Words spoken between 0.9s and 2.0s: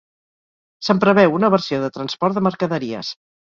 preveu una versió de